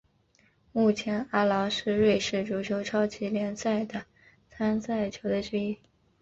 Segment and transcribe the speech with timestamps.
[0.71, 4.03] 目前阿劳是瑞士足球超级联赛的
[4.49, 5.77] 参赛球队之一。